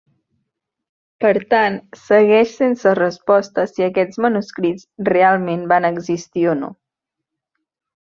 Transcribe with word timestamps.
Per 1.25 1.33
tant, 1.53 1.77
segueix 2.05 2.55
sense 2.63 2.95
resposta 3.01 3.67
si 3.75 3.87
aquests 3.91 4.23
manuscrits 4.27 4.89
realment 5.15 5.65
van 5.75 5.89
existir 5.95 6.51
o 6.57 6.61
no. 6.65 6.75